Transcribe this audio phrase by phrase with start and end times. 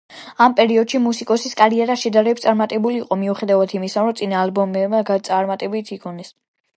[0.43, 6.33] ამ პერიოდში მუსიკოსის კარიერა შედარებით წარუმატებელი იყო, მიუხედავად იმისა, რომ წინა ალბომებმა წარმატება იქონიეს.